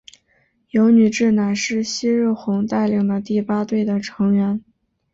[0.71, 4.63] 油女志乃是夕日红带领的第八队的成员。